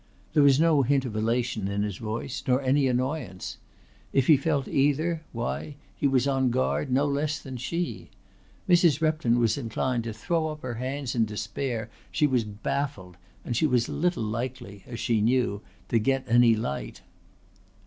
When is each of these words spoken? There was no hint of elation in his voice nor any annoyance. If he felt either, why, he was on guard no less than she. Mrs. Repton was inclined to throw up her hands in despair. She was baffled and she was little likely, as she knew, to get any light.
There 0.33 0.41
was 0.41 0.59
no 0.59 0.81
hint 0.81 1.05
of 1.05 1.15
elation 1.15 1.67
in 1.67 1.83
his 1.83 1.97
voice 1.97 2.41
nor 2.47 2.59
any 2.63 2.87
annoyance. 2.87 3.59
If 4.11 4.25
he 4.25 4.35
felt 4.35 4.67
either, 4.67 5.21
why, 5.31 5.75
he 5.95 6.07
was 6.07 6.27
on 6.27 6.49
guard 6.49 6.91
no 6.91 7.05
less 7.05 7.37
than 7.37 7.57
she. 7.57 8.09
Mrs. 8.67 8.99
Repton 8.99 9.37
was 9.37 9.59
inclined 9.59 10.03
to 10.05 10.13
throw 10.13 10.47
up 10.47 10.63
her 10.63 10.73
hands 10.81 11.13
in 11.13 11.25
despair. 11.25 11.87
She 12.11 12.25
was 12.25 12.43
baffled 12.43 13.17
and 13.45 13.55
she 13.55 13.67
was 13.67 13.87
little 13.89 14.23
likely, 14.23 14.83
as 14.87 14.99
she 14.99 15.21
knew, 15.21 15.61
to 15.89 15.99
get 15.99 16.25
any 16.27 16.55
light. 16.55 17.01